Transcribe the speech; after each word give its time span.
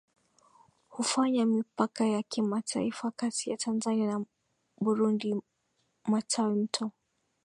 hufanya 0.87 1.45
mipaka 1.45 2.05
ya 2.05 2.23
kimataifa 2.23 3.11
kati 3.11 3.49
ya 3.49 3.57
Tanzania 3.57 4.07
na 4.07 4.25
BurundiMatawimto 4.81 6.91